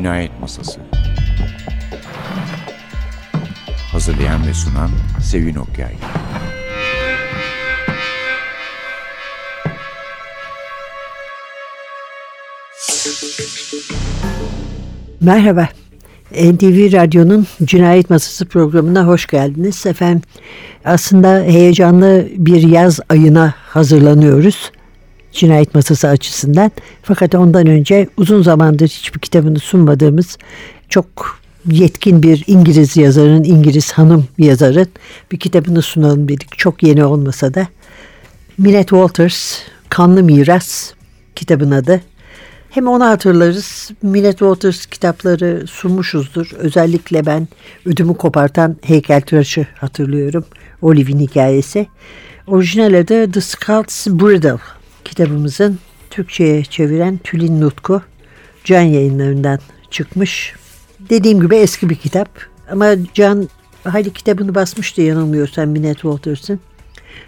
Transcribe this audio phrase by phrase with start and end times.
[0.00, 0.80] Cinayet Masası
[3.92, 4.90] Hazırlayan ve sunan
[5.22, 5.94] Sevin Okyay
[15.20, 15.68] Merhaba.
[16.30, 19.86] NTV Radyo'nun Cinayet Masası programına hoş geldiniz.
[19.86, 20.22] Efendim
[20.84, 24.72] aslında heyecanlı bir yaz ayına hazırlanıyoruz.
[25.32, 26.70] Cinayet Masası açısından.
[27.02, 30.38] Fakat ondan önce uzun zamandır hiçbir kitabını sunmadığımız
[30.88, 34.88] çok yetkin bir İngiliz yazarın, İngiliz hanım yazarın
[35.32, 36.58] bir kitabını sunalım dedik.
[36.58, 37.66] Çok yeni olmasa da.
[38.58, 39.58] Minette Walters,
[39.88, 40.92] Kanlı Miras
[41.36, 42.00] kitabın adı.
[42.70, 43.90] Hem onu hatırlarız.
[44.02, 46.50] Minette Waters kitapları sunmuşuzdur.
[46.58, 47.48] Özellikle ben
[47.86, 50.44] ödümü kopartan heykeltıraşı hatırlıyorum.
[50.82, 51.86] Olive'in hikayesi.
[52.46, 54.56] Orijinal adı The Scout's Bridle
[55.04, 55.78] kitabımızın
[56.10, 58.02] Türkçe'ye çeviren Tülin Nutku
[58.64, 59.58] Can yayınlarından
[59.90, 60.54] çıkmış.
[61.00, 62.28] Dediğim gibi eski bir kitap
[62.70, 63.48] ama Can
[63.84, 66.60] hayli kitabını basmıştı yanılmıyorsam Minette Walters'ın.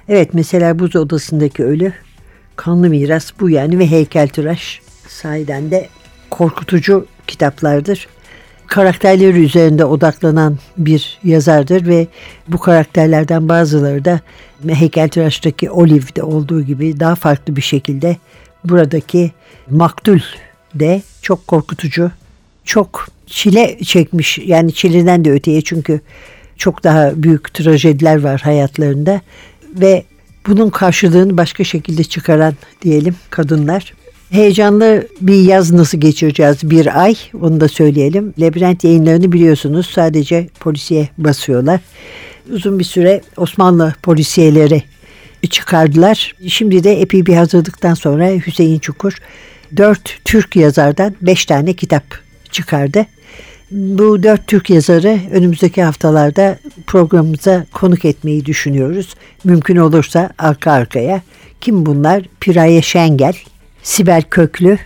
[0.08, 1.92] Evet mesela Buz Odası'ndaki Ölü,
[2.56, 5.88] Kanlı Miras bu yani ve Heykeltıraş sahiden de
[6.30, 8.08] korkutucu kitaplardır.
[8.72, 12.06] Karakterleri üzerinde odaklanan bir yazardır ve
[12.48, 14.20] bu karakterlerden bazıları da
[14.68, 18.16] heykeltıraştaki Olive'de olduğu gibi daha farklı bir şekilde
[18.64, 19.32] buradaki
[19.70, 20.18] maktul
[20.74, 22.10] de çok korkutucu,
[22.64, 26.00] çok çile çekmiş yani çileden de öteye çünkü
[26.56, 29.20] çok daha büyük trajediler var hayatlarında
[29.74, 30.04] ve
[30.46, 33.94] bunun karşılığını başka şekilde çıkaran diyelim kadınlar.
[34.32, 38.34] Heyecanlı bir yaz nasıl geçireceğiz bir ay onu da söyleyelim.
[38.38, 41.80] Labirent yayınlarını biliyorsunuz sadece polisiye basıyorlar.
[42.52, 44.82] Uzun bir süre Osmanlı polisiyeleri
[45.50, 46.34] çıkardılar.
[46.48, 49.18] Şimdi de epey bir hazırlıktan sonra Hüseyin Çukur
[49.76, 52.04] dört Türk yazardan beş tane kitap
[52.50, 53.06] çıkardı.
[53.70, 59.14] Bu dört Türk yazarı önümüzdeki haftalarda programımıza konuk etmeyi düşünüyoruz.
[59.44, 61.22] Mümkün olursa arka arkaya.
[61.60, 62.22] Kim bunlar?
[62.40, 63.34] Piraye Şengel,
[63.82, 64.78] Sibel Köklü,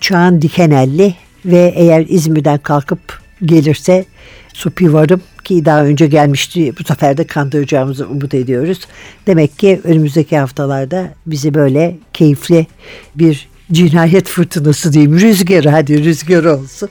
[0.00, 4.04] Çağan Dikenelli ve eğer İzmir'den kalkıp gelirse
[4.52, 8.80] Supi Varım ki daha önce gelmişti bu sefer de kandıracağımızı umut ediyoruz.
[9.26, 12.66] Demek ki önümüzdeki haftalarda bizi böyle keyifli
[13.14, 16.88] bir cinayet fırtınası diyeyim rüzgarı hadi rüzgar olsun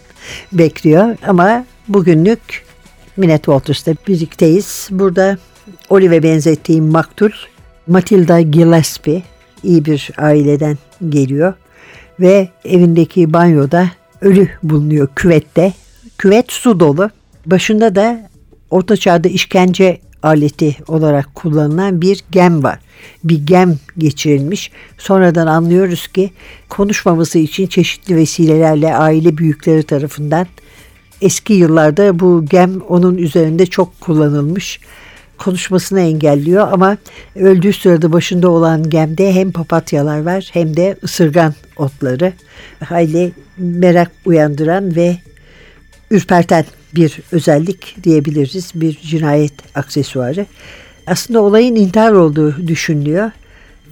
[0.51, 2.65] bekliyor ama bugünlük
[3.17, 4.87] Minette Walters'ta birlikteyiz.
[4.91, 5.37] Burada
[5.89, 7.29] Olive benzettiğim maktul
[7.87, 9.23] Matilda Gillespie
[9.63, 10.77] iyi bir aileden
[11.09, 11.53] geliyor
[12.19, 13.89] ve evindeki banyoda
[14.21, 15.73] ölü bulunuyor küvette.
[16.17, 17.09] Küvet su dolu.
[17.45, 18.29] Başında da
[18.69, 22.79] orta çağda işkence aleti olarak kullanılan bir gem var.
[23.23, 24.71] Bir gem geçirilmiş.
[24.97, 26.31] Sonradan anlıyoruz ki
[26.69, 30.47] konuşmaması için çeşitli vesilelerle aile büyükleri tarafından
[31.21, 34.79] eski yıllarda bu gem onun üzerinde çok kullanılmış
[35.43, 36.97] konuşmasını engelliyor ama
[37.35, 42.33] öldüğü sırada başında olan gemde hem papatyalar var hem de ısırgan otları.
[42.83, 45.17] Hayli merak uyandıran ve
[46.11, 46.65] ürperten
[46.95, 48.71] bir özellik diyebiliriz.
[48.75, 50.45] Bir cinayet aksesuarı.
[51.07, 53.31] Aslında olayın intihar olduğu düşünülüyor.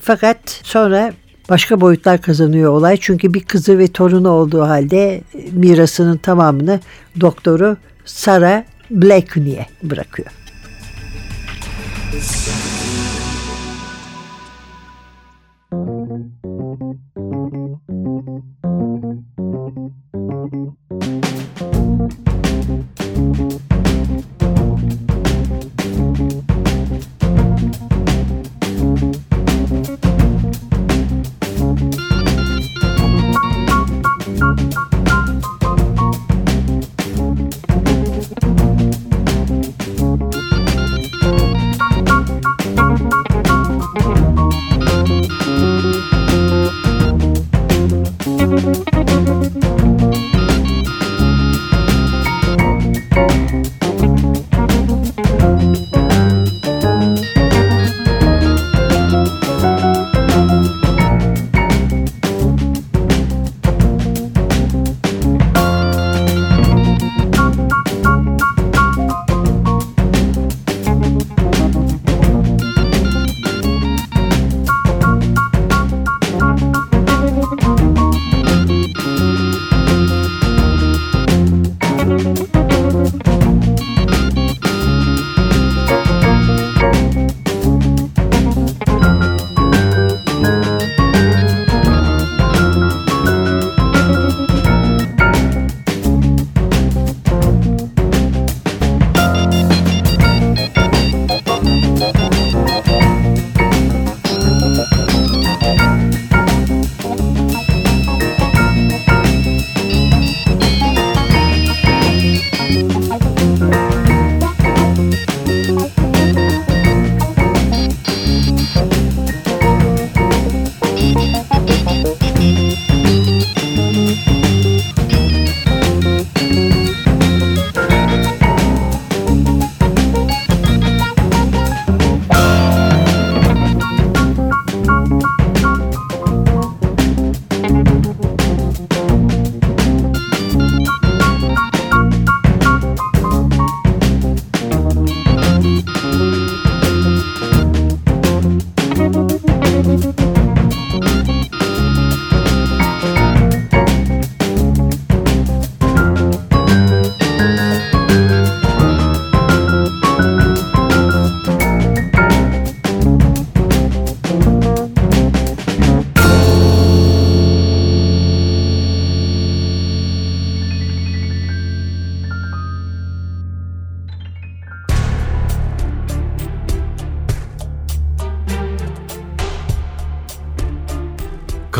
[0.01, 1.13] Fakat sonra
[1.49, 2.97] başka boyutlar kazanıyor olay.
[3.01, 6.79] Çünkü bir kızı ve torunu olduğu halde mirasının tamamını
[7.21, 10.40] doktoru Sarah Blakeney'e bırakıyor.
[12.11, 12.51] Thank
[21.03, 21.20] you.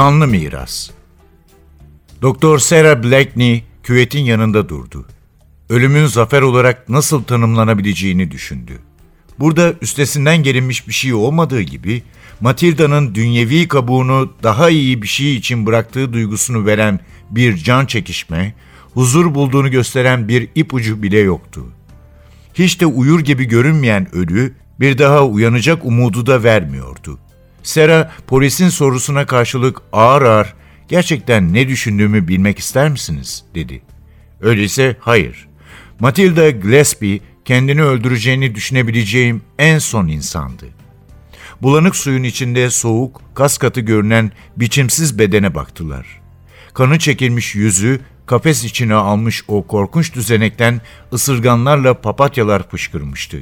[0.02, 0.90] Kanlı miras.
[2.22, 5.06] Doktor Sarah Blackney küvetin yanında durdu.
[5.70, 8.80] Ölümün zafer olarak nasıl tanımlanabileceğini düşündü.
[9.40, 12.04] Burada üstesinden gelinmiş bir şey olmadığı gibi
[12.40, 17.00] Matilda'nın dünyevi kabuğunu daha iyi bir şey için bıraktığı duygusunu veren
[17.30, 18.54] bir can çekişme,
[18.94, 21.66] huzur bulduğunu gösteren bir ipucu bile yoktu.
[22.54, 27.20] Hiç de uyur gibi görünmeyen ölü bir daha uyanacak umudu da vermiyordu.
[27.64, 30.54] Sera polisin sorusuna karşılık ağır ağır
[30.88, 33.82] gerçekten ne düşündüğümü bilmek ister misiniz dedi.
[34.42, 35.48] Öyleyse hayır.
[36.00, 40.66] Matilda Gillespie kendini öldüreceğini düşünebileceğim en son insandı.
[41.62, 46.22] Bulanık suyun içinde soğuk, kas katı görünen biçimsiz bedene baktılar.
[46.74, 50.82] Kanı çekilmiş yüzü, kafes içine almış o korkunç düzenekten
[51.14, 53.38] ısırganlarla papatyalar fışkırmıştı.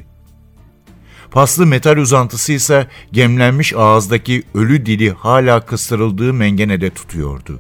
[1.32, 7.60] Paslı metal uzantısı ise gemlenmiş ağızdaki ölü dili hala kıstırıldığı mengenede tutuyordu.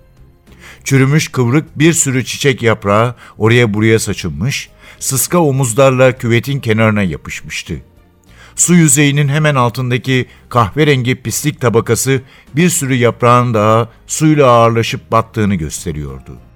[0.83, 4.69] Çürümüş kıvrık bir sürü çiçek yaprağı oraya buraya saçılmış,
[4.99, 7.73] sıska omuzlarla küvetin kenarına yapışmıştı.
[8.55, 12.21] Su yüzeyinin hemen altındaki kahverengi pislik tabakası
[12.55, 16.48] bir sürü yaprağın daha suyla ağırlaşıp battığını gösteriyordu.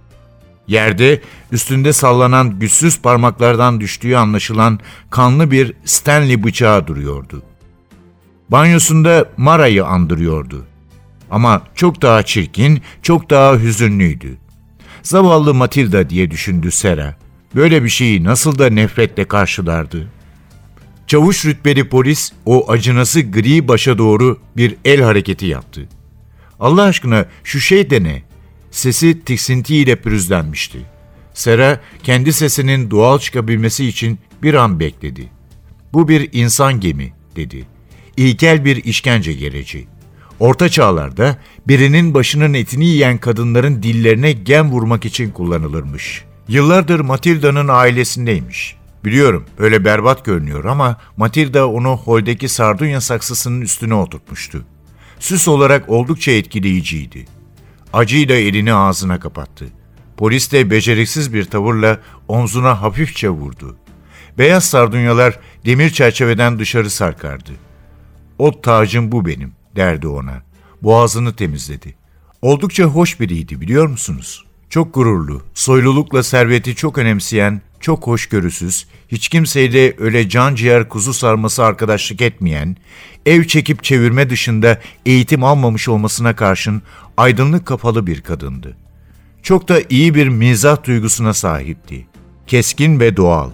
[0.67, 1.21] Yerde
[1.51, 4.79] üstünde sallanan güçsüz parmaklardan düştüğü anlaşılan
[5.09, 7.43] kanlı bir Stanley bıçağı duruyordu.
[8.49, 10.65] Banyosunda Mara'yı andırıyordu.
[11.31, 14.37] Ama çok daha çirkin, çok daha hüzünlüydü.
[15.03, 17.15] Zavallı Matilda diye düşündü Sera.
[17.55, 20.07] Böyle bir şeyi nasıl da nefretle karşılardı.
[21.07, 25.87] Çavuş rütbeli polis o acınası gri başa doğru bir el hareketi yaptı.
[26.59, 28.23] Allah aşkına şu şey de ne?
[28.73, 30.79] Sesi tiksintiyle pürüzlenmişti.
[31.33, 35.29] Sera kendi sesinin doğal çıkabilmesi için bir an bekledi.
[35.93, 37.65] Bu bir insan gemi dedi.
[38.17, 39.87] İlkel bir işkence gereci.
[40.39, 46.23] Orta çağlarda birinin başının etini yiyen kadınların dillerine gem vurmak için kullanılırmış.
[46.47, 48.75] Yıllardır Matilda'nın ailesindeymiş.
[49.05, 54.65] Biliyorum öyle berbat görünüyor ama Matilda onu holdeki sardunya saksısının üstüne oturtmuştu.
[55.19, 57.25] Süs olarak oldukça etkileyiciydi.
[57.93, 59.65] Acıyla elini ağzına kapattı.
[60.17, 63.77] Polis de beceriksiz bir tavırla omzuna hafifçe vurdu.
[64.37, 67.51] Beyaz sardunyalar demir çerçeveden dışarı sarkardı.
[68.39, 70.43] O tacım bu benim derdi ona.
[70.81, 71.95] Boğazını temizledi.
[72.41, 74.45] Oldukça hoş biriydi biliyor musunuz?
[74.73, 81.63] Çok gururlu, soylulukla serveti çok önemseyen, çok hoşgörüsüz, hiç kimseyle öyle can ciğer kuzu sarması
[81.63, 82.77] arkadaşlık etmeyen,
[83.25, 86.81] ev çekip çevirme dışında eğitim almamış olmasına karşın
[87.17, 88.77] aydınlık kafalı bir kadındı.
[89.43, 92.07] Çok da iyi bir mizah duygusuna sahipti.
[92.47, 93.51] Keskin ve doğal.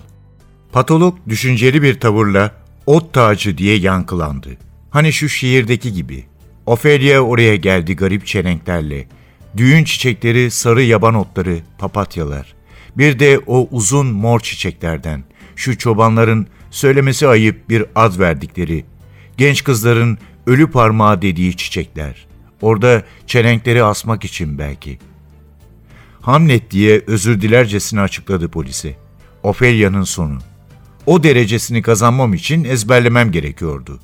[0.71, 2.51] Patolog düşünceli bir tavırla
[2.85, 4.57] ot tacı diye yankılandı.
[4.89, 6.25] Hani şu şiirdeki gibi.
[6.65, 9.18] Ophelia oraya geldi garip çelenklerle.
[9.57, 12.53] Düğün çiçekleri, sarı yaban otları, papatyalar.
[12.97, 15.23] Bir de o uzun mor çiçeklerden.
[15.55, 18.85] Şu çobanların söylemesi ayıp bir ad verdikleri.
[19.37, 22.27] Genç kızların ölü parmağı dediği çiçekler.
[22.61, 24.99] Orada çelenkleri asmak için belki.
[26.21, 28.95] Hamlet diye özür dilercesine açıkladı polise.
[29.43, 30.37] Ophelia'nın sonu.
[31.05, 33.99] O derecesini kazanmam için ezberlemem gerekiyordu.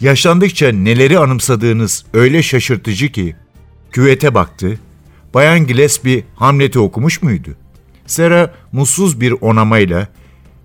[0.00, 3.36] Yaşlandıkça neleri anımsadığınız öyle şaşırtıcı ki.
[3.94, 4.78] Küvete baktı.
[5.34, 7.50] Bayan Gillespie Hamlet'i okumuş muydu?
[8.06, 10.08] Sera mutsuz bir onamayla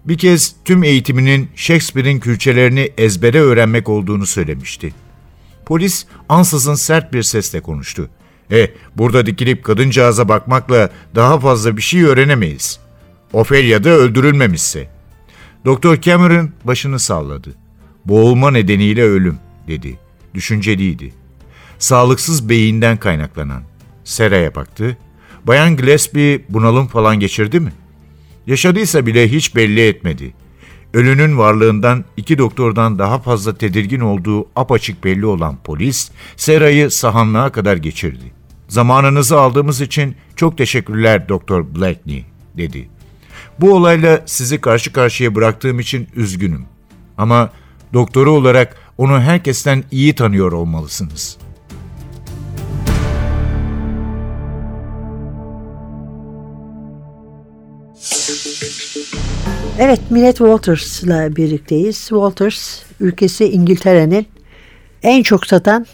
[0.05, 4.93] bir kez tüm eğitiminin Shakespeare'in külçelerini ezbere öğrenmek olduğunu söylemişti.
[5.65, 8.09] Polis ansızın sert bir sesle konuştu.
[8.51, 12.79] E, burada dikilip kadıncağıza bakmakla daha fazla bir şey öğrenemeyiz.
[13.33, 14.89] Ophelia da öldürülmemişse.
[15.65, 17.55] Doktor Cameron başını salladı.
[18.05, 20.00] Boğulma nedeniyle ölüm, dedi.
[20.33, 21.18] Düşünceliydi.
[21.79, 23.63] Sağlıksız beyinden kaynaklanan.
[24.03, 24.98] Sera'ya baktı.
[25.43, 27.74] Bayan Gillespie bunalım falan geçirdi mi?
[28.48, 30.33] Yaşadıysa bile hiç belli etmedi.
[30.93, 37.77] Ölünün varlığından iki doktordan daha fazla tedirgin olduğu apaçık belli olan polis, Sera'yı sahanlığa kadar
[37.77, 38.31] geçirdi.
[38.67, 42.25] Zamanınızı aldığımız için çok teşekkürler Doktor Blackney,
[42.57, 42.89] dedi.
[43.59, 46.65] Bu olayla sizi karşı karşıya bıraktığım için üzgünüm.
[47.17, 47.50] Ama
[47.93, 51.48] doktoru olarak onu herkesten iyi tanıyor olmalısınız.''
[59.79, 61.97] Evet, Millet Walters'la birlikteyiz.
[61.97, 64.27] Walters, ülkesi İngiltere'nin
[65.03, 65.85] en çok satan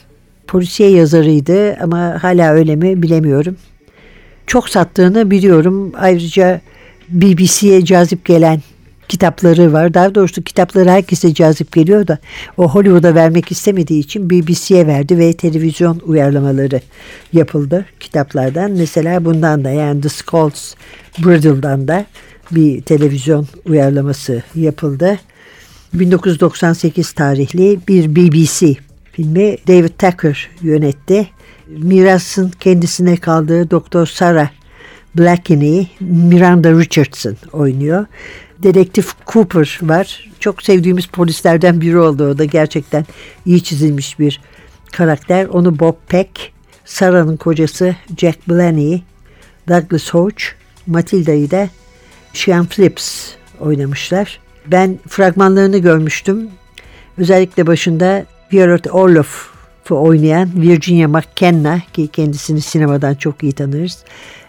[0.48, 3.58] polisiye yazarıydı ama hala öyle mi bilemiyorum.
[4.48, 5.92] Çok sattığını biliyorum.
[5.98, 6.62] Ayrıca
[7.10, 8.62] BBC'ye cazip gelen
[9.08, 9.94] kitapları var.
[9.94, 12.18] Daha doğrusu kitapları herkese cazip geliyor da
[12.58, 16.82] o Hollywood'a vermek istemediği için BBC'ye verdi ve televizyon uyarlamaları
[17.34, 18.72] yapıldı kitaplardan.
[18.72, 20.74] Mesela bundan da yani The Scold's
[21.20, 22.06] Bridle'dan da
[22.52, 25.20] bir televizyon uyarlaması yapıldı.
[25.94, 28.76] 1998 tarihli bir BBC
[29.12, 31.28] filmi David Tucker yönetti.
[31.68, 34.50] Mirasın kendisine kaldığı Doktor Sarah
[35.18, 38.06] Blackeney Miranda Richardson oynuyor.
[38.64, 40.30] Dedektif Cooper var.
[40.40, 42.30] Çok sevdiğimiz polislerden biri oldu.
[42.30, 43.06] O da gerçekten
[43.46, 44.42] iyi çizilmiş bir
[44.92, 45.46] karakter.
[45.46, 46.52] Onu Bob Peck,
[46.86, 49.04] Sarah'ın kocası Jack Blaney,
[49.70, 50.44] Douglas Hodge,
[50.88, 51.70] Matilda'yı da
[52.34, 54.40] Sean Phillips oynamışlar.
[54.68, 56.50] Ben fragmanlarını görmüştüm.
[57.18, 64.04] Özellikle başında Violet Orloff'u oynayan Virginia McKenna ki kendisini sinemadan çok iyi tanırız.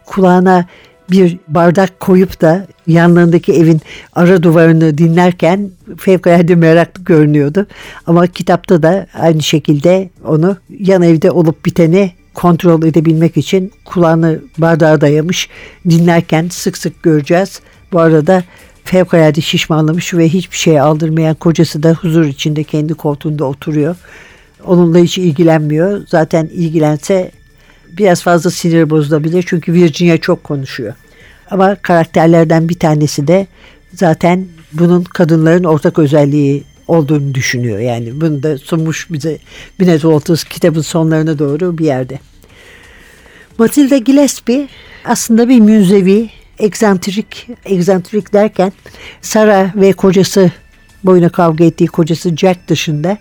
[0.07, 0.67] Kulağına
[1.11, 3.81] bir bardak koyup da yanlarındaki evin
[4.13, 7.67] ara duvarını dinlerken fevkalade meraklı görünüyordu.
[8.07, 15.01] Ama kitapta da aynı şekilde onu yan evde olup biteni kontrol edebilmek için kulağını bardağa
[15.01, 15.49] dayamış
[15.91, 17.61] dinlerken sık sık göreceğiz.
[17.93, 18.43] Bu arada
[18.85, 23.97] fevkalade şişmanlamış ve hiçbir şeye aldırmayan kocası da huzur içinde kendi koltuğunda oturuyor.
[24.65, 26.07] Onunla hiç ilgilenmiyor.
[26.09, 27.31] Zaten ilgilense
[27.99, 30.95] biraz fazla sinir bozulabilir çünkü Virginia çok konuşuyor.
[31.51, 33.47] Ama karakterlerden bir tanesi de
[33.95, 37.79] zaten bunun kadınların ortak özelliği olduğunu düşünüyor.
[37.79, 39.39] Yani bunu da sunmuş bize
[39.81, 42.19] Binet Walters kitabın sonlarına doğru bir yerde.
[43.59, 44.69] Matilda Gillespie
[45.05, 48.73] aslında bir müzevi, egzantrik, egzantrik derken
[49.23, 50.51] Sara ve kocası
[51.05, 53.19] boyuna kavga ettiği kocası Jack dışında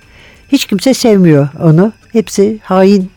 [0.47, 1.93] hiç kimse sevmiyor onu.
[2.11, 3.11] Hepsi hain,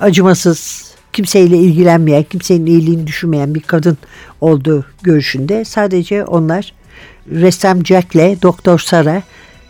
[0.00, 3.98] acımasız, kimseyle ilgilenmeyen, kimsenin iyiliğini düşünmeyen bir kadın
[4.40, 5.64] olduğu görüşünde.
[5.64, 6.72] Sadece onlar
[7.30, 9.22] ressam Jack'le Doktor Sara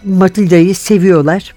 [0.05, 1.55] Matilda'yı seviyorlar.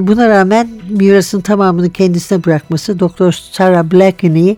[0.00, 4.56] Buna rağmen mirasın tamamını kendisine bırakması Doktor Sarah Blackeney'i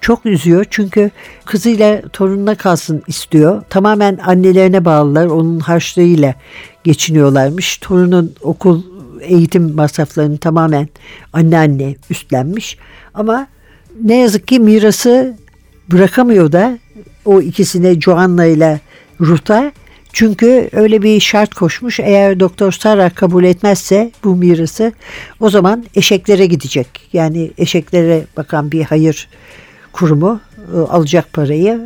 [0.00, 0.66] çok üzüyor.
[0.70, 1.10] Çünkü
[1.44, 3.62] kızıyla torununa kalsın istiyor.
[3.70, 5.26] Tamamen annelerine bağlılar.
[5.26, 6.34] Onun harçlığıyla
[6.84, 7.78] geçiniyorlarmış.
[7.78, 8.82] Torunun okul
[9.20, 10.88] eğitim masraflarını tamamen
[11.32, 12.78] anneanne üstlenmiş.
[13.14, 13.46] Ama
[14.02, 15.36] ne yazık ki mirası
[15.92, 16.78] bırakamıyor da
[17.24, 18.80] o ikisine Joanna ile
[19.20, 19.72] Ruth'a
[20.12, 22.00] çünkü öyle bir şart koşmuş.
[22.00, 24.92] Eğer Doktor Sarah kabul etmezse bu mirası
[25.40, 26.88] o zaman eşeklere gidecek.
[27.12, 29.28] Yani eşeklere bakan bir hayır
[29.92, 30.40] kurumu
[30.74, 31.80] e, alacak parayı.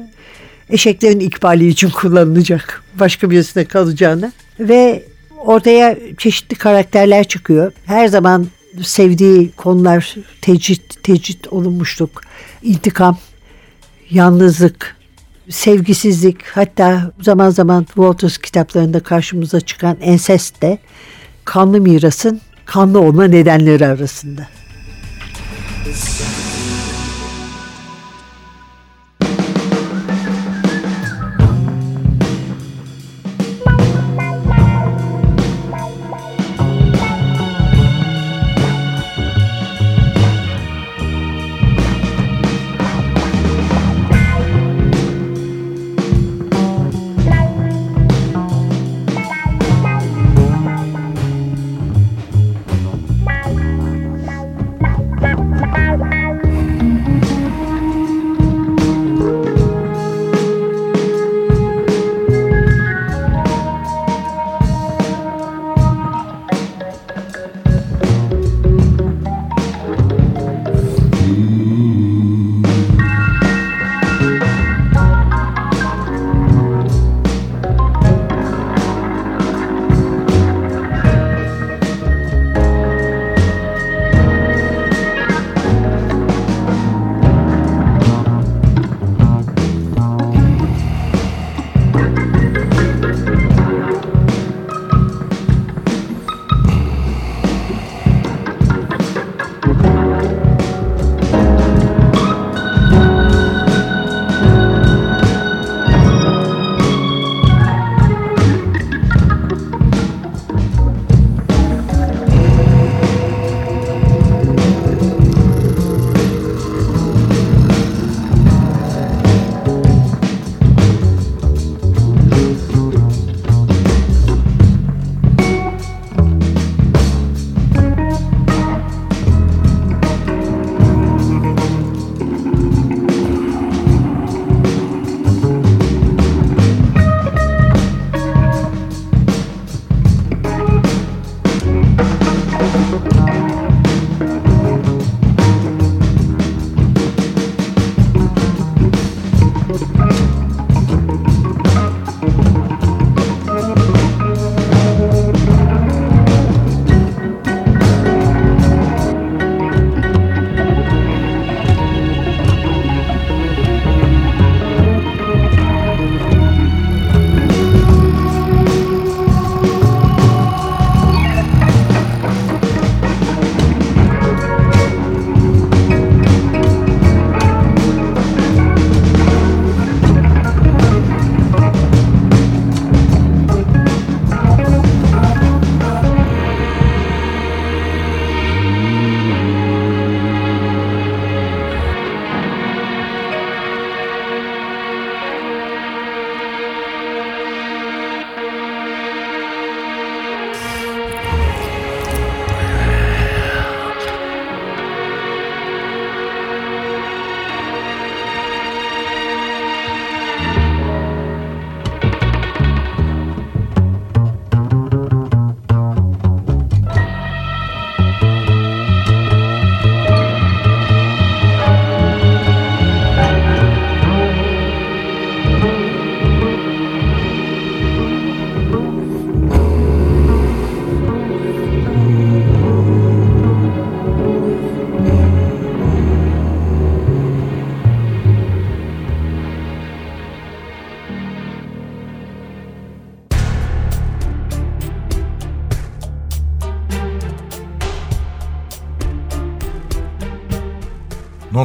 [0.70, 2.82] Eşeklerin ikbali için kullanılacak.
[3.00, 4.32] Başka birisine kalacağını.
[4.60, 5.02] Ve
[5.38, 7.72] ortaya çeşitli karakterler çıkıyor.
[7.84, 8.46] Her zaman
[8.82, 12.22] sevdiği konular tecrit, tecrit olunmuşluk,
[12.62, 13.18] intikam,
[14.10, 14.96] yalnızlık,
[15.50, 20.78] sevgisizlik hatta zaman zaman Walters kitaplarında karşımıza çıkan ensest de
[21.44, 24.48] kanlı mirasın kanlı olma nedenleri arasında.
[25.88, 26.27] Bye.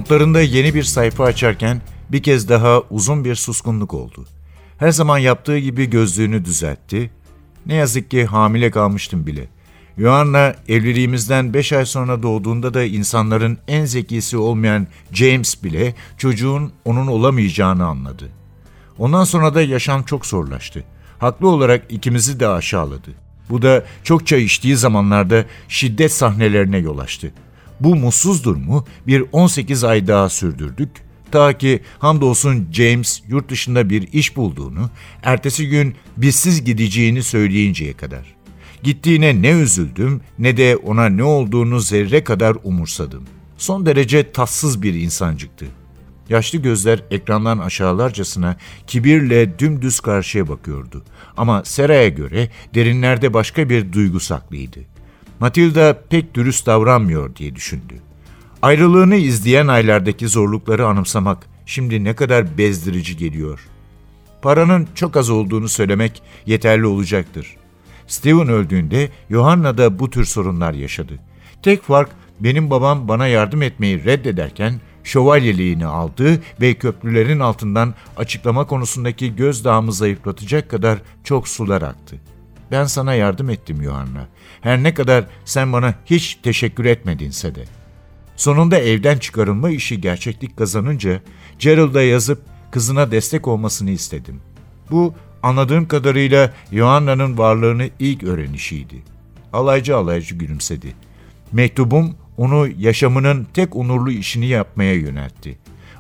[0.04, 4.26] Notlarında yeni bir sayfa açarken bir kez daha uzun bir suskunluk oldu.
[4.78, 7.12] Her zaman yaptığı gibi gözlüğünü düzeltti.
[7.66, 9.48] Ne yazık ki hamile kalmıştım bile.
[9.98, 17.08] Joanna evliliğimizden beş ay sonra doğduğunda da insanların en zekisi olmayan James bile çocuğun onun
[17.08, 18.30] olamayacağını anladı.
[18.98, 20.84] Ondan sonra da yaşam çok zorlaştı.
[21.20, 23.12] Haklı olarak ikimizi de aşağıladı.
[23.50, 27.34] Bu da çok çay içtiği zamanlarda şiddet sahnelerine yol açtı.
[27.84, 30.90] Bu mutsuz durumu bir 18 ay daha sürdürdük.
[31.32, 34.90] Ta ki hamdolsun James yurt dışında bir iş bulduğunu,
[35.24, 38.36] ertesi gün bizsiz gideceğini söyleyinceye kadar.
[38.84, 43.24] Gittiğine ne üzüldüm ne de ona ne olduğunu zerre kadar umursadım.
[43.58, 45.66] Son derece tatsız bir insancıktı.
[46.30, 51.04] Yaşlı gözler ekrandan aşağılarcasına kibirle dümdüz karşıya bakıyordu.
[51.38, 54.93] Ama Sera'ya göre derinlerde başka bir duygu saklıydı.
[55.40, 57.94] Matilda pek dürüst davranmıyor diye düşündü.
[58.62, 63.60] Ayrılığını izleyen aylardaki zorlukları anımsamak şimdi ne kadar bezdirici geliyor.
[64.42, 67.56] Paranın çok az olduğunu söylemek yeterli olacaktır.
[68.08, 71.14] Steven öldüğünde Johanna da bu tür sorunlar yaşadı.
[71.62, 79.36] Tek fark benim babam bana yardım etmeyi reddederken şövalyeliğini aldı ve köprülerin altından açıklama konusundaki
[79.36, 82.16] gözdağımı zayıflatacak kadar çok sular aktı.
[82.74, 84.28] Ben sana yardım ettim Johanna.
[84.62, 87.64] Her ne kadar sen bana hiç teşekkür etmedinse de.
[88.36, 91.22] Sonunda evden çıkarılma işi gerçeklik kazanınca
[91.60, 94.42] Gerald'a yazıp kızına destek olmasını istedim.
[94.92, 99.04] Bu anladığım kadarıyla Johanna'nın varlığını ilk öğrenişiydi.
[99.54, 100.94] Alaycı alaycı gülümsedi.
[101.52, 105.58] Mektubum onu yaşamının tek onurlu işini yapmaya yöneltti.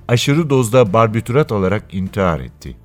[0.08, 2.76] Aşırı dozda barbiturat alarak intihar etti.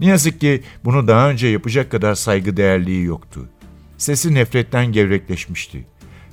[0.00, 3.48] Ne yazık ki bunu daha önce yapacak kadar saygıdeğerliği yoktu.
[3.98, 5.86] Sesi nefretten gevrekleşmişti.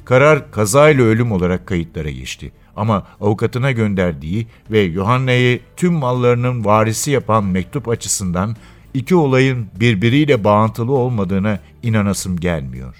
[0.06, 2.51] Karar kazayla ölüm olarak kayıtlara geçti.
[2.75, 8.56] Ama avukatına gönderdiği ve Johanna'yı tüm mallarının varisi yapan mektup açısından
[8.93, 12.95] iki olayın birbiriyle bağıntılı olmadığına inanasım gelmiyor.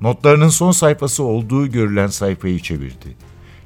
[0.00, 3.16] Notlarının son sayfası olduğu görülen sayfayı çevirdi.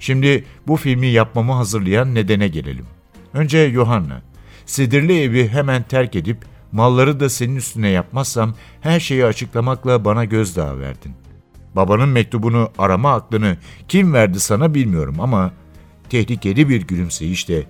[0.00, 2.86] Şimdi bu filmi yapmamı hazırlayan nedene gelelim.
[3.34, 4.22] Önce Johanna.
[4.66, 10.78] Sedirli evi hemen terk edip malları da senin üstüne yapmazsam her şeyi açıklamakla bana gözdağı
[10.80, 11.12] verdin.
[11.76, 13.56] Babanın mektubunu arama aklını
[13.88, 15.52] kim verdi sana bilmiyorum ama
[16.10, 17.66] tehlikeli bir gülümseyişle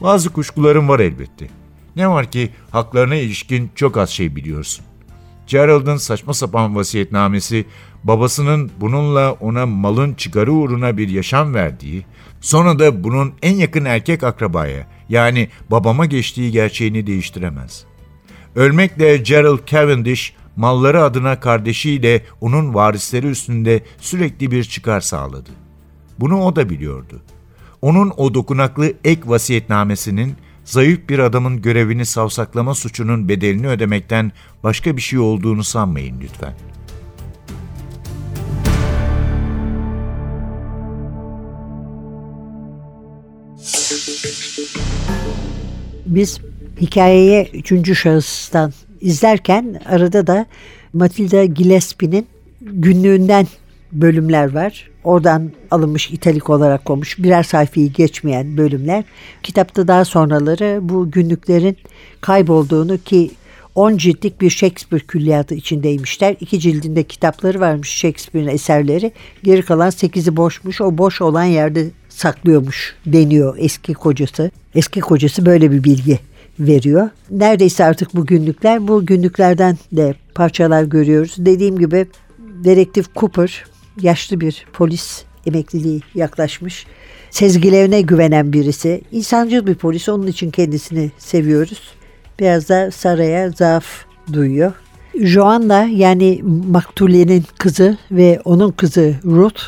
[0.00, 1.48] bazı kuşkularım var elbette.
[1.96, 4.84] Ne var ki haklarına ilişkin çok az şey biliyorsun.
[5.46, 7.66] Gerald'ın saçma sapan vasiyetnamesi,
[8.04, 12.04] babasının bununla ona malın çıkarı uğruna bir yaşam verdiği,
[12.40, 17.84] sonra da bunun en yakın erkek akrabaya, yani babama geçtiği gerçeğini değiştiremez.
[18.56, 25.50] Ölmekle Gerald Cavendish, malları adına kardeşiyle onun varisleri üstünde sürekli bir çıkar sağladı.
[26.18, 27.22] Bunu o da biliyordu.
[27.82, 35.02] Onun o dokunaklı ek vasiyetnamesinin zayıf bir adamın görevini savsaklama suçunun bedelini ödemekten başka bir
[35.02, 36.54] şey olduğunu sanmayın lütfen.
[46.18, 46.38] Biz
[46.80, 50.46] hikayeye üçüncü şahıstan izlerken arada da
[50.92, 52.26] Matilda Gillespie'nin
[52.60, 53.46] günlüğünden
[53.92, 54.90] bölümler var.
[55.04, 59.04] Oradan alınmış italik olarak konmuş birer sayfayı geçmeyen bölümler.
[59.42, 61.76] Kitapta daha sonraları bu günlüklerin
[62.20, 63.30] kaybolduğunu ki
[63.74, 66.36] 10 ciltlik bir Shakespeare külliyatı içindeymişler.
[66.40, 69.12] İki cildinde kitapları varmış Shakespeare'in eserleri.
[69.42, 70.80] Geri kalan 8'i boşmuş.
[70.80, 74.50] O boş olan yerde saklıyormuş deniyor eski kocası.
[74.78, 76.18] Eski kocası böyle bir bilgi
[76.60, 77.10] veriyor.
[77.30, 81.34] Neredeyse artık bu günlükler bu günlüklerden de parçalar görüyoruz.
[81.38, 82.06] Dediğim gibi
[82.64, 83.64] Dedektif Cooper
[84.00, 86.86] yaşlı bir polis emekliliği yaklaşmış.
[87.30, 89.00] Sezgilerine güvenen birisi.
[89.12, 91.80] İnsancıl bir polis onun için kendisini seviyoruz.
[92.40, 93.84] Biraz da Sara'ya zaaf
[94.32, 94.72] duyuyor.
[95.20, 99.62] Joanna yani Maktule'nin kızı ve onun kızı Ruth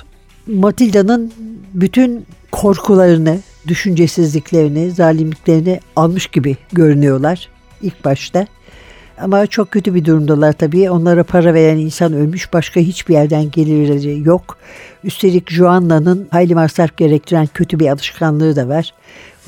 [0.46, 1.32] Matilda'nın
[1.74, 7.48] bütün korkularını, düşüncesizliklerini, zalimliklerini almış gibi görünüyorlar
[7.82, 8.46] ilk başta.
[9.20, 10.90] Ama çok kötü bir durumdalar tabii.
[10.90, 12.52] Onlara para veren insan ölmüş.
[12.52, 14.58] Başka hiçbir yerden gelirleri yok.
[15.04, 18.94] Üstelik Joanna'nın hayli masraf gerektiren kötü bir alışkanlığı da var.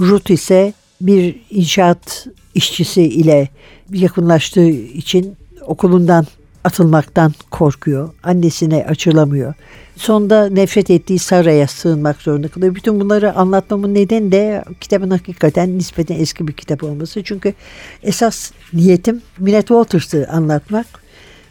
[0.00, 3.48] Ruth ise bir inşaat işçisi ile
[3.92, 6.26] yakınlaştığı için okulundan
[6.64, 8.10] atılmaktan korkuyor.
[8.22, 9.54] Annesine açılamıyor.
[9.96, 12.74] Sonunda nefret ettiği Sara'ya sığınmak zorunda kalıyor.
[12.74, 17.22] Bütün bunları anlatmamın nedeni de kitabın hakikaten nispeten eski bir kitap olması.
[17.22, 17.54] Çünkü
[18.02, 20.86] esas niyetim Minette Walters'ı anlatmak.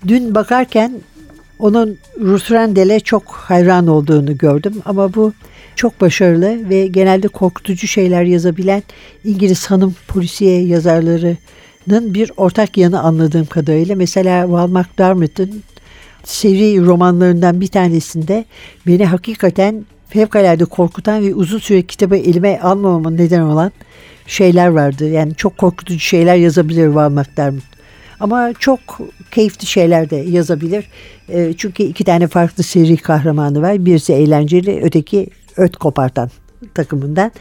[0.08, 1.02] Dün bakarken
[1.60, 5.34] onun Ruth Randall'e çok hayran olduğunu gördüm ama bu
[5.76, 8.84] çok başarılı ve genelde korkutucu şeyler yazabilen
[9.24, 11.38] İngiliz hanım polisiye yazarlarının
[11.88, 13.96] bir ortak yanı anladığım kadarıyla.
[13.96, 15.64] Mesela Val McDermott'ın
[16.24, 18.46] seri romanlarından bir tanesinde
[18.88, 23.72] beni hakikaten fevkalade korkutan ve uzun süre kitabı elime almamamın neden olan
[24.28, 25.10] şeyler vardı.
[25.10, 27.64] Yani çok korkutucu şeyler yazabilir Val McDermott.
[28.20, 28.80] Ama çok
[29.32, 30.86] keyifli şeyler de yazabilir.
[31.30, 33.86] E, çünkü iki tane farklı seri kahramanı var.
[33.86, 36.30] Birisi eğlenceli, öteki öt kopartan
[36.74, 37.32] takımından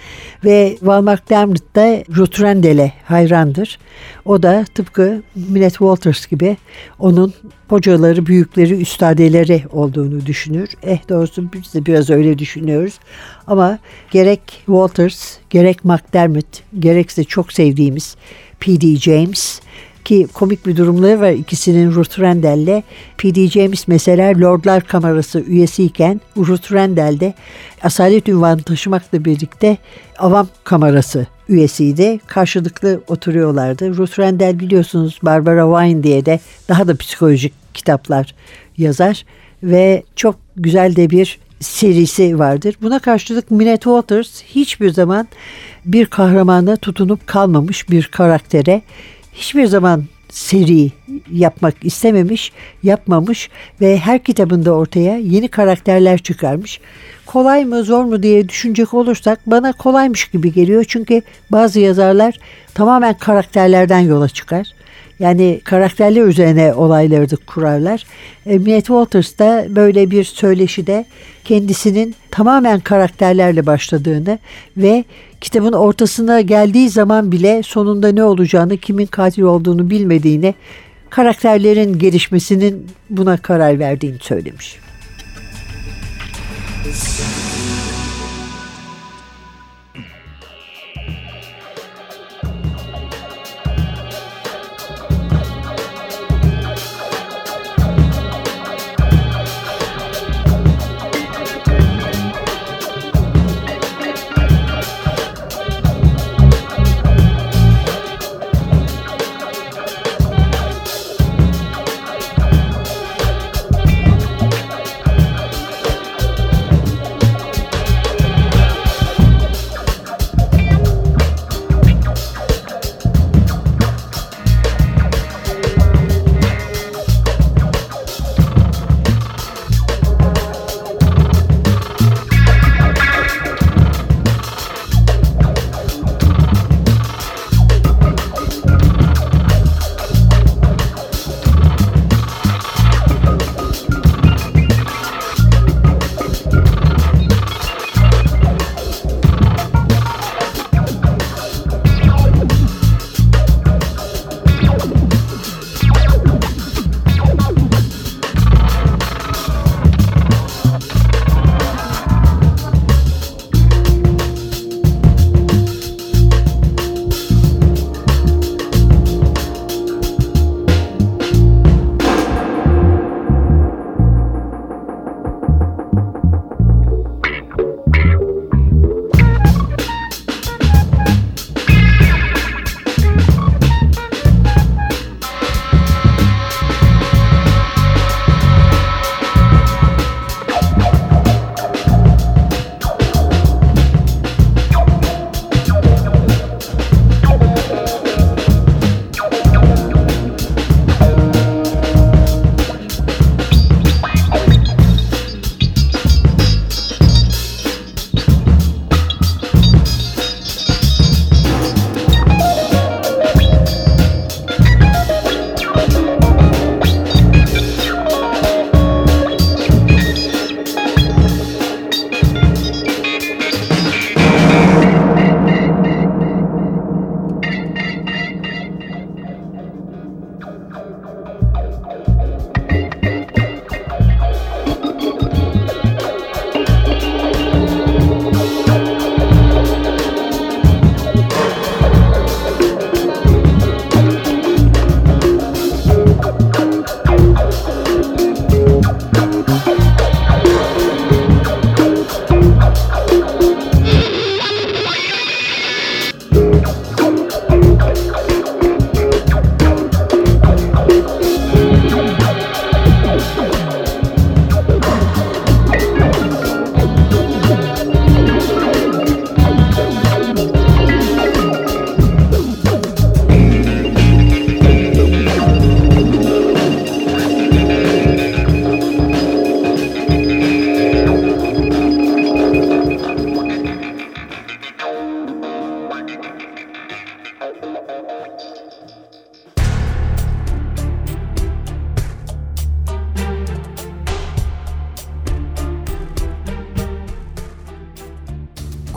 [0.45, 3.79] ve Val McDermott da Ruth Randall'e hayrandır.
[4.25, 6.57] O da tıpkı Minette Walters gibi
[6.99, 7.35] onun
[7.69, 10.69] hocaları, büyükleri, üstadeleri olduğunu düşünür.
[10.83, 12.99] Eh doğrusu biz de biraz öyle düşünüyoruz.
[13.47, 13.79] Ama
[14.11, 18.17] gerek Walters, gerek McDermott, gerekse çok sevdiğimiz
[18.61, 18.97] P.D.
[18.97, 19.61] James
[20.11, 22.83] ki komik bir durumları var ikisinin Ruth Randall'le.
[23.19, 23.49] P.D.
[23.49, 27.35] James mesela Lordlar Kamerası üyesiyken Ruth Randall de
[27.83, 29.77] asalet ünvanı taşımakla birlikte
[30.19, 32.21] Avam Kamerası üyesiydi.
[32.27, 33.97] Karşılıklı oturuyorlardı.
[33.97, 38.35] Ruth Randall biliyorsunuz Barbara Wine diye de daha da psikolojik kitaplar
[38.79, 39.25] yazar
[39.63, 42.75] ve çok güzel de bir serisi vardır.
[42.83, 45.29] Buna karşılık Minette Waters hiçbir zaman
[45.85, 48.83] bir kahramana tutunup kalmamış bir karaktere
[49.41, 50.93] hiçbir zaman seri
[51.33, 53.49] yapmak istememiş, yapmamış
[53.81, 56.81] ve her kitabında ortaya yeni karakterler çıkarmış.
[57.27, 60.85] Kolay mı zor mu diye düşünecek olursak bana kolaymış gibi geliyor.
[60.89, 61.23] Çünkü
[61.53, 62.39] bazı yazarlar
[62.75, 64.67] tamamen karakterlerden yola çıkar.
[65.19, 68.05] Yani karakterler üzerine olayları da kurarlar.
[68.47, 71.05] E, Minette Walters da böyle bir söyleşide
[71.45, 74.39] kendisinin tamamen karakterlerle başladığını
[74.77, 75.05] ve
[75.41, 80.55] kitabın ortasına geldiği zaman bile sonunda ne olacağını, kimin katil olduğunu bilmediğini,
[81.11, 84.79] karakterlerin gelişmesinin buna karar verdiğini söylemiş.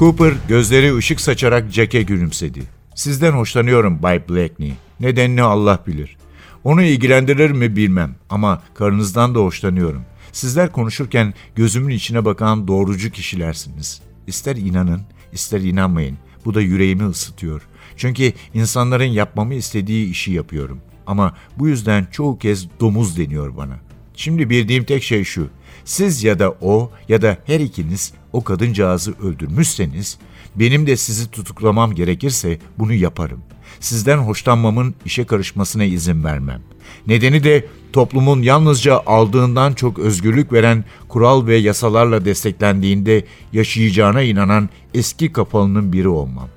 [0.04, 2.62] Cooper gözleri ışık saçarak Jack'e gülümsedi.
[2.96, 4.74] Sizden hoşlanıyorum Bay Blackney.
[5.00, 6.18] Nedenini Allah bilir.
[6.64, 10.02] Onu ilgilendirir mi bilmem ama karınızdan da hoşlanıyorum.
[10.32, 14.02] Sizler konuşurken gözümün içine bakan doğrucu kişilersiniz.
[14.28, 16.18] İster inanın, ister inanmayın.
[16.46, 17.62] Bu da yüreğimi ısıtıyor.
[17.98, 20.80] Çünkü insanların yapmamı istediği işi yapıyorum.
[21.08, 23.76] Ama bu yüzden çoğu kez domuz deniyor bana.
[24.16, 25.50] Şimdi bildiğim tek şey şu.
[25.86, 30.18] Siz ya da o ya da her ikiniz o kadıncağızı öldürmüşseniz
[30.56, 33.40] benim de sizi tutuklamam gerekirse bunu yaparım.
[33.80, 36.62] Sizden hoşlanmamın işe karışmasına izin vermem.
[37.08, 45.32] Nedeni de toplumun yalnızca aldığından çok özgürlük veren kural ve yasalarla desteklendiğinde yaşayacağına inanan eski
[45.34, 46.50] kapalının biri olmam.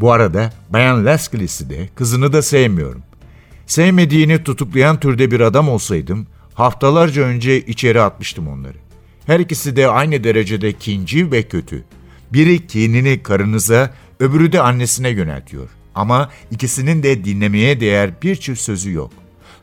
[0.00, 3.02] Bu arada Bayan Lascalis'i de kızını da sevmiyorum.
[3.66, 8.78] Sevmediğini tutuklayan türde bir adam olsaydım haftalarca önce içeri atmıştım onları.
[9.26, 11.84] Her ikisi de aynı derecede kinci ve kötü.
[12.32, 15.68] Biri kinini karınıza, öbürü de annesine yöneltiyor.
[15.94, 19.10] Ama ikisinin de dinlemeye değer bir çift sözü yok.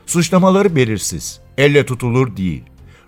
[0.06, 2.63] Suçlamaları belirsiz, elle tutulur değil.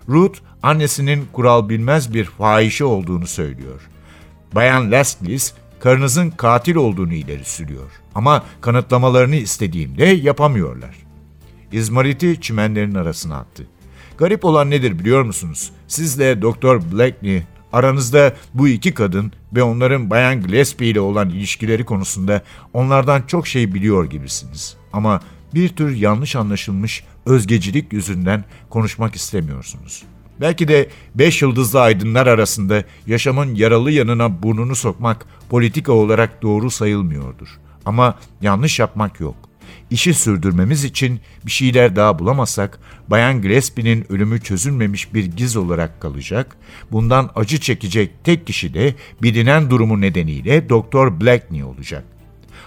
[0.08, 3.80] Ruth, annesinin kural bilmez bir fahişe olduğunu söylüyor.
[4.54, 5.38] Bayan Leslie,
[5.80, 7.90] karınızın katil olduğunu ileri sürüyor.
[8.14, 10.94] Ama kanıtlamalarını istediğimde yapamıyorlar.
[11.72, 13.66] İzmariti çimenlerin arasına attı.
[14.18, 15.70] Garip olan nedir biliyor musunuz?
[15.88, 22.42] Sizle Doktor Blackney aranızda bu iki kadın ve onların Bayan Gillespie ile olan ilişkileri konusunda
[22.72, 24.76] onlardan çok şey biliyor gibisiniz.
[24.92, 25.20] Ama
[25.54, 30.02] bir tür yanlış anlaşılmış özgecilik yüzünden konuşmak istemiyorsunuz.
[30.40, 37.48] Belki de beş yıldızlı aydınlar arasında yaşamın yaralı yanına burnunu sokmak politika olarak doğru sayılmıyordur.
[37.86, 39.36] Ama yanlış yapmak yok.
[39.94, 42.78] İşi sürdürmemiz için bir şeyler daha bulamazsak
[43.08, 46.56] Bayan Gillespie'nin ölümü çözülmemiş bir giz olarak kalacak.
[46.92, 52.04] Bundan acı çekecek tek kişi de bilinen durumu nedeniyle Doktor Blackney olacak.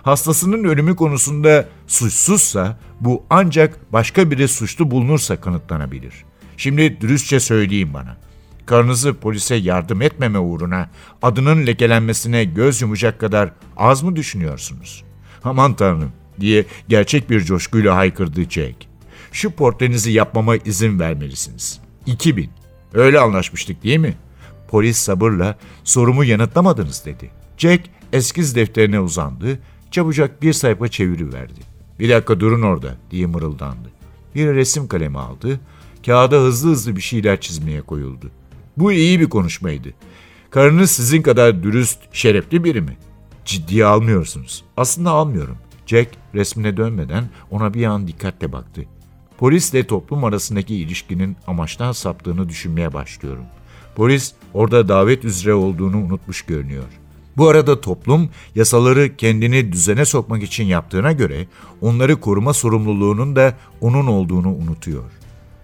[0.03, 6.13] Hastasının ölümü konusunda suçsuzsa bu ancak başka biri suçlu bulunursa kanıtlanabilir.
[6.57, 8.17] Şimdi dürüstçe söyleyeyim bana.
[8.65, 10.89] Karınızı polise yardım etmeme uğruna
[11.21, 15.03] adının lekelenmesine göz yumacak kadar az mı düşünüyorsunuz?
[15.43, 18.76] Aman tanrım diye gerçek bir coşkuyla haykırdı Jack.
[19.32, 21.80] Şu portrenizi yapmama izin vermelisiniz.
[22.06, 22.50] 2000.
[22.93, 24.13] Öyle anlaşmıştık değil mi?
[24.67, 27.32] Polis sabırla sorumu yanıtlamadınız dedi.
[27.58, 27.82] Jack
[28.13, 29.60] eskiz defterine uzandı,
[29.91, 31.60] çabucak bir sayfa çeviri verdi.
[32.00, 33.89] Bir dakika durun orada diye mırıldandı.
[34.36, 35.60] Bir resim kalemi aldı,
[36.06, 38.32] kağıda hızlı hızlı bir şeyler çizmeye koyuldu.
[38.78, 39.89] Bu iyi bir konuşmaydı.
[40.50, 42.97] Karınız sizin kadar dürüst, şerefli biri mi?
[43.45, 44.63] Ciddiye almıyorsunuz.
[44.78, 45.58] Aslında almıyorum.
[45.88, 48.82] Jack resmine dönmeden ona bir an dikkatle baktı.
[49.38, 53.43] Polisle toplum arasındaki ilişkinin amaçtan saptığını düşünmeye başlıyorum.
[53.95, 56.86] Polis orada davet üzere olduğunu unutmuş görünüyor.
[57.38, 61.47] Bu arada toplum yasaları kendini düzene sokmak için yaptığına göre
[61.82, 65.12] onları koruma sorumluluğunun da onun olduğunu unutuyor.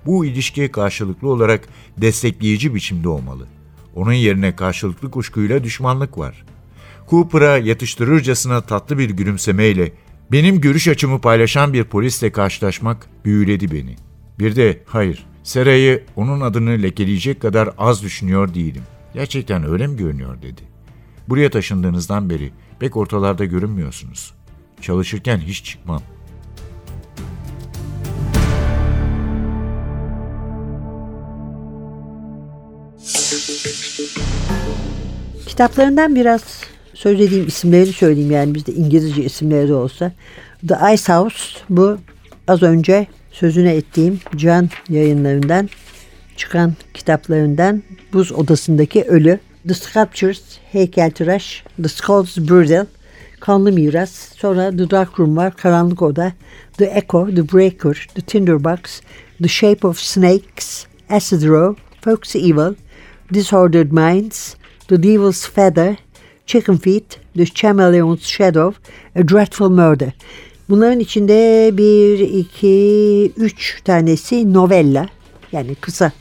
[0.06, 3.48] Bu ilişki karşılıklı olarak destekleyici biçimde olmalı.
[3.96, 6.46] Onun yerine karşılıklı kuşkuyla düşmanlık var.
[7.10, 9.92] Cooper'a yatıştırırcasına tatlı bir gülümsemeyle
[10.34, 13.96] benim görüş açımı paylaşan bir polisle karşılaşmak büyüledi beni.
[14.40, 18.84] Bir de hayır, Sera'yı onun adını lekeleyecek kadar az düşünüyor değilim.
[19.14, 20.62] Gerçekten öyle mi görünüyor dedi.
[21.30, 24.34] Buraya taşındığınızdan beri pek ortalarda görünmüyorsunuz.
[24.82, 26.02] Çalışırken hiç çıkmam.
[35.48, 36.73] Kitaplarından biraz
[37.04, 40.12] söylediğim isimleri söyleyeyim yani bizde İngilizce isimleri olsa.
[40.68, 41.98] The Ice House bu
[42.48, 45.70] az önce sözüne ettiğim Can yayınlarından
[46.38, 52.86] çıkan kitaplarından Buz Odasındaki Ölü, The Sculptures, Heykeltıraş, The Skulls Burial,
[53.40, 56.34] Kanlı Miras, sonra The Dark Room var, Karanlık Oda,
[56.78, 59.02] The Echo, The Breaker, The Tinderbox,
[59.42, 62.76] The Shape of Snakes, Acid Row, Foxy Evil,
[63.34, 64.56] Disordered Minds,
[64.88, 65.96] The Devil's Feather,
[66.46, 68.76] Chicken Feet, The Chameleon's Shadow,
[69.16, 70.12] A Dreadful Murder.
[70.70, 75.08] Bunların içinde bir, iki, üç tanesi novella
[75.52, 76.12] yani kısa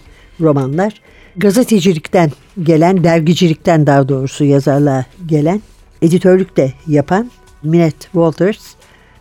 [0.41, 1.01] romanlar.
[1.37, 2.33] Gazetecilikten
[2.63, 5.63] gelen, dergicilikten daha doğrusu yazarlığa gelen,
[6.03, 7.31] editörlük de yapan
[7.63, 8.61] Minette Walters.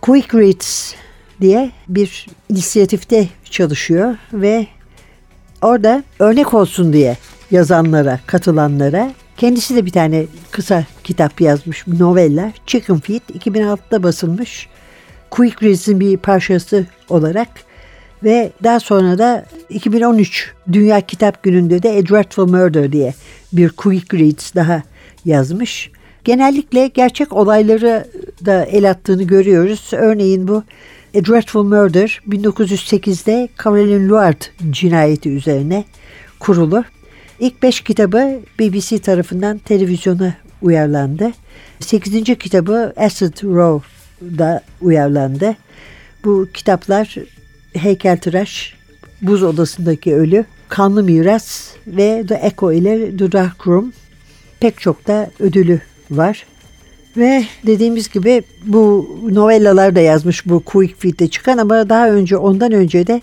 [0.01, 0.93] Quick Reads
[1.41, 4.67] diye bir inisiyatifte çalışıyor ve
[5.61, 7.17] orada örnek olsun diye
[7.51, 12.51] yazanlara, katılanlara kendisi de bir tane kısa kitap yazmış, novella.
[12.67, 14.67] Chicken Feet 2006'da basılmış.
[15.31, 17.47] Quick Reads'in bir parçası olarak
[18.23, 23.13] ve daha sonra da 2013 Dünya Kitap Günü'nde de A Dreadful Murder diye
[23.53, 24.83] bir Quick Reads daha
[25.25, 25.91] yazmış.
[26.23, 28.05] genellikle gerçek olayları
[28.45, 29.89] da el attığını görüyoruz.
[29.91, 30.63] Örneğin bu
[31.17, 35.85] A Dreadful Murder 1908'de Caroline Luard cinayeti üzerine
[36.39, 36.83] kurulu.
[37.41, 41.31] İlk beş kitabı BBC tarafından televizyona uyarlandı.
[41.79, 45.55] Sekizinci kitabı Acid Row'da uyarlandı.
[46.23, 47.15] Bu kitaplar
[47.73, 48.73] Heykeltıraş,
[49.21, 53.93] Buz Odasındaki Ölü, Kanlı Miras ve The Echo ile The Dark Room
[54.59, 55.81] pek çok da ödülü
[56.11, 56.45] var.
[57.17, 62.71] Ve dediğimiz gibi bu novellalar da yazmış bu Quick Fit'te çıkan ama daha önce ondan
[62.71, 63.21] önce de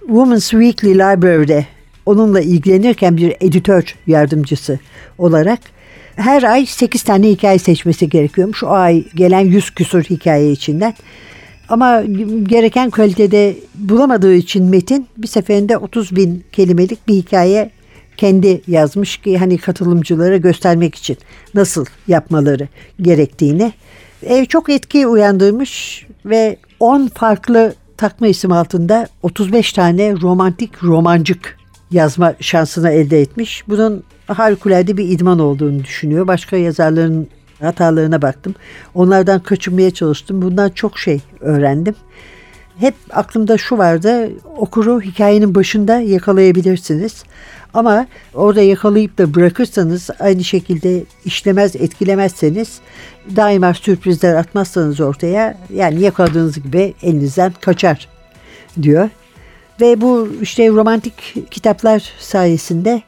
[0.00, 1.66] Women's Weekly Library'de
[2.06, 4.78] onunla ilgilenirken bir editör yardımcısı
[5.18, 5.60] olarak
[6.16, 8.64] her ay 8 tane hikaye seçmesi gerekiyormuş.
[8.64, 10.94] O ay gelen 100 küsur hikaye içinden.
[11.68, 12.02] Ama
[12.42, 17.70] gereken kalitede bulamadığı için Metin bir seferinde 30 bin kelimelik bir hikaye
[18.16, 21.16] kendi yazmış ki hani katılımcılara göstermek için
[21.54, 22.68] nasıl yapmaları
[23.02, 23.72] gerektiğini.
[24.26, 31.58] Ev çok etki uyandırmış ve 10 farklı takma isim altında 35 tane romantik romancık
[31.94, 33.64] yazma şansını elde etmiş.
[33.68, 36.26] Bunun harikulade bir idman olduğunu düşünüyor.
[36.26, 37.28] Başka yazarların
[37.60, 38.54] hatalarına baktım.
[38.94, 40.42] Onlardan kaçınmaya çalıştım.
[40.42, 41.94] Bundan çok şey öğrendim.
[42.78, 44.30] Hep aklımda şu vardı.
[44.56, 47.24] Okuru hikayenin başında yakalayabilirsiniz.
[47.74, 52.78] Ama orada yakalayıp da bırakırsanız aynı şekilde işlemez etkilemezseniz
[53.36, 58.08] daima sürprizler atmazsanız ortaya yani yakaladığınız gibi elinizden kaçar
[58.82, 59.08] diyor.
[59.80, 63.02] Ve bu işte romantik kitaplar sayesinde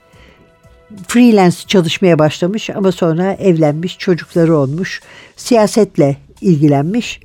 [1.08, 5.00] freelance çalışmaya başlamış ama sonra evlenmiş, çocukları olmuş,
[5.36, 7.20] siyasetle ilgilenmiş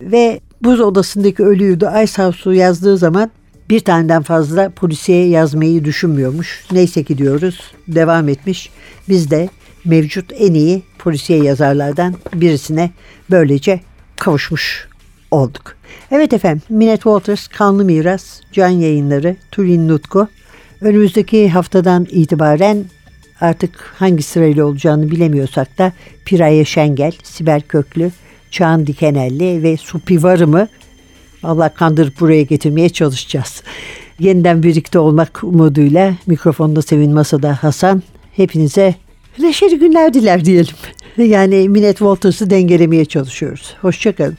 [0.00, 3.30] ve buz odasındaki ölüyü de Ice House'u yazdığı zaman
[3.70, 6.64] bir taneden fazla polisiye yazmayı düşünmüyormuş.
[6.72, 8.70] Neyse ki diyoruz devam etmiş.
[9.08, 9.48] Biz de
[9.84, 12.90] mevcut en iyi polisiye yazarlardan birisine
[13.30, 13.80] böylece
[14.16, 14.88] kavuşmuş
[15.30, 15.79] olduk.
[16.10, 20.28] Evet efendim Minette Walters Kanlı Miras Can Yayınları Turin Nutku
[20.80, 22.84] önümüzdeki haftadan itibaren
[23.40, 25.92] artık hangi sırayla olacağını bilemiyorsak da
[26.24, 28.10] Piraye Şengel, Sibel Köklü,
[28.50, 30.68] Çağan Dikenelli ve Supi Varım'ı
[31.42, 33.62] Allah kandırıp buraya getirmeye çalışacağız.
[34.18, 38.02] Yeniden birlikte olmak umuduyla mikrofonda Sevin Masa'da Hasan
[38.36, 38.94] hepinize
[39.38, 40.74] neşeli günler diler diyelim.
[41.16, 43.76] Yani Minette Walters'ı dengelemeye çalışıyoruz.
[43.80, 44.38] Hoşçakalın.